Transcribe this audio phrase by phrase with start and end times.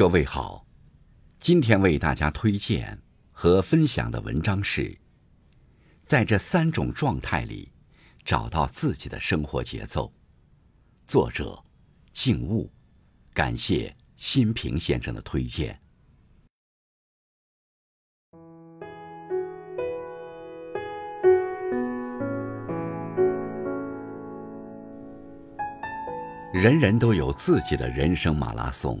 [0.00, 0.64] 各位好，
[1.38, 2.98] 今天为大家推荐
[3.32, 4.98] 和分享的文章是：
[6.06, 7.70] 在这三种状态里
[8.24, 10.10] 找到自己的生活节奏。
[11.06, 11.62] 作者：
[12.14, 12.72] 静悟，
[13.34, 15.78] 感谢新平先生的推荐。
[26.54, 28.98] 人人都有自己的人生马拉松。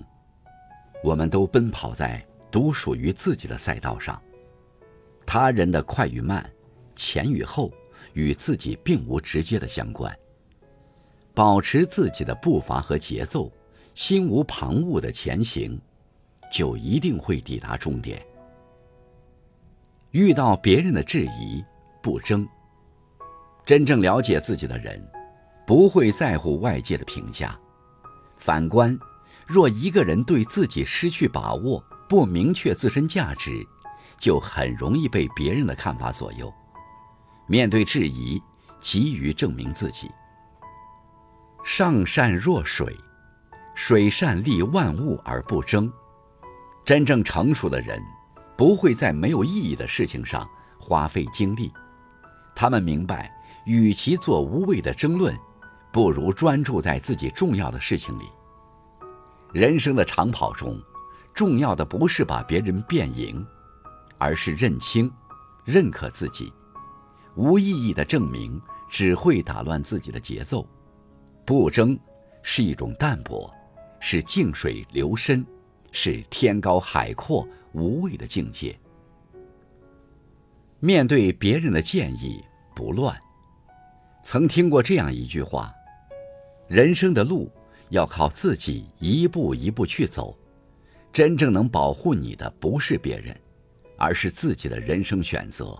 [1.02, 4.20] 我们都奔跑在独属于自己的赛道上，
[5.24, 6.48] 他人的快与慢、
[6.94, 7.72] 前与后，
[8.12, 10.14] 与自己并无直接的相关。
[11.32, 13.50] 保持自己的步伐和节奏，
[13.94, 15.80] 心无旁骛的前行，
[16.52, 18.20] 就一定会抵达终点。
[20.10, 21.64] 遇到别人的质疑，
[22.02, 22.46] 不争。
[23.64, 25.00] 真正了解自己的人，
[25.64, 27.58] 不会在乎外界的评价。
[28.36, 28.98] 反观。
[29.50, 33.66] 若一个人对自己失去把握，不明确自身价值，
[34.16, 36.54] 就很容易被别人的看法左右。
[37.48, 38.40] 面对质疑，
[38.80, 40.08] 急于证明自己。
[41.64, 42.96] 上善若水，
[43.74, 45.92] 水善利万物而不争。
[46.84, 48.00] 真正成熟的人，
[48.56, 51.72] 不会在没有意义的事情上花费精力。
[52.54, 53.28] 他们明白，
[53.64, 55.36] 与其做无谓的争论，
[55.92, 58.30] 不如专注在自己重要的事情里。
[59.52, 60.80] 人生的长跑中，
[61.34, 63.44] 重要的不是把别人变赢，
[64.16, 65.10] 而是认清、
[65.64, 66.52] 认可自己。
[67.34, 70.66] 无意义的证明只会打乱自己的节奏。
[71.44, 71.98] 不争
[72.42, 73.52] 是一种淡泊，
[73.98, 75.44] 是静水流深，
[75.90, 78.78] 是天高海阔无畏的境界。
[80.78, 82.40] 面对别人的建议，
[82.74, 83.18] 不乱。
[84.22, 85.72] 曾听过这样一句话：
[86.68, 87.50] 人生的路。
[87.90, 90.36] 要靠自己一步一步去走，
[91.12, 93.38] 真正能保护你的不是别人，
[93.98, 95.76] 而是自己的人生选择。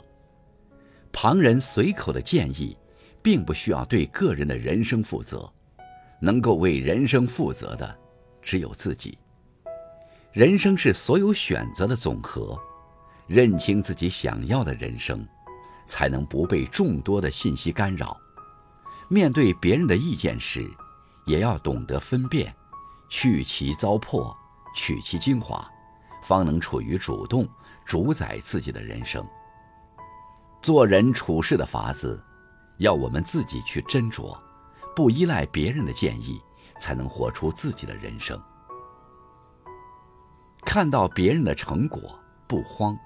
[1.13, 2.77] 旁人随口的建议，
[3.23, 5.51] 并不需要对个人的人生负责，
[6.21, 7.99] 能够为人生负责的，
[8.43, 9.19] 只有自己。
[10.33, 12.57] 人生是所有选择的总和，
[13.27, 15.27] 认清自己想要的人生，
[15.89, 18.17] 才能不被众多的信息干扰。
[19.09, 20.71] 面对别人的意见时，
[21.27, 22.55] 也要懂得分辨，
[23.09, 24.35] 去其糟粕，
[24.75, 25.69] 取其精华，
[26.23, 27.49] 方能处于主动，
[27.85, 29.25] 主宰自己的人生。
[30.63, 32.23] 做人处事的法子，
[32.79, 34.37] 要我们自己去斟酌，
[34.95, 36.41] 不依赖别人的建议，
[36.79, 38.41] 才能活出自己的人生。
[40.63, 42.97] 看到别人的成果不慌，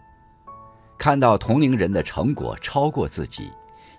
[0.99, 3.51] 看到同龄人的成果超过自己，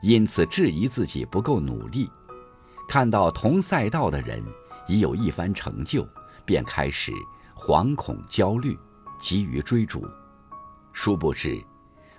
[0.02, 2.10] 因此质疑自己不够努力。
[2.88, 4.44] 看到同赛道的人
[4.88, 6.08] 已有一番成就，
[6.46, 7.12] 便开始
[7.56, 8.78] 惶恐焦虑，
[9.20, 10.06] 急于追逐。
[10.94, 11.62] 殊不知，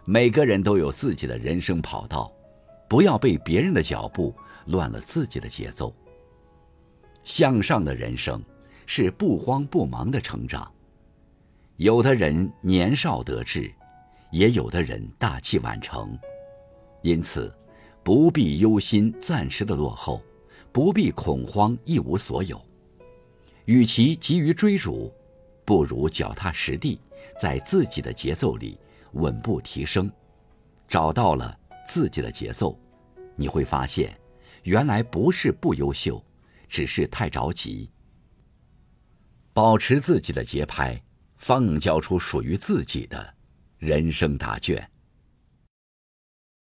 [0.05, 2.31] 每个人都有自己的人生跑道，
[2.89, 4.35] 不要被别人的脚步
[4.67, 5.95] 乱了自己的节奏。
[7.25, 8.43] 向上的人生
[8.87, 10.71] 是不慌不忙的成长。
[11.77, 13.73] 有的人年少得志，
[14.31, 16.19] 也有的人大器晚成，
[17.03, 17.55] 因此
[18.03, 20.23] 不必忧心暂时的落后。
[20.77, 22.63] 不必恐慌一无所有，
[23.65, 25.11] 与其急于追逐，
[25.65, 27.01] 不如脚踏实地，
[27.41, 28.79] 在自己的节奏里
[29.13, 30.13] 稳步提升。
[30.87, 32.79] 找到了自己的节奏，
[33.37, 34.15] 你会发现，
[34.65, 36.23] 原来不是不优秀，
[36.69, 37.89] 只是太着急。
[39.55, 41.03] 保持自己的节拍，
[41.39, 43.35] 方能交出属于自己的
[43.79, 44.87] 人生答卷。